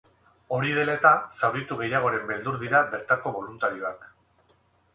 [0.55, 4.13] Hori dela eta, zauritu gehiagoren beldur dira bertako boluntarioak.